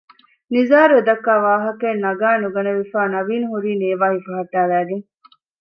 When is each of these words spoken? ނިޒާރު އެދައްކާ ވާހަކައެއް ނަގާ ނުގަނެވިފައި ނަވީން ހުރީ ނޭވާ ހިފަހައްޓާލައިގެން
ނިޒާރު 0.53 0.93
އެދައްކާ 0.97 1.33
ވާހަކައެއް 1.45 2.03
ނަގާ 2.05 2.29
ނުގަނެވިފައި 2.43 3.09
ނަވީން 3.15 3.45
ހުރީ 3.51 3.71
ނޭވާ 3.81 4.05
ހިފަހައްޓާލައިގެން 4.15 5.05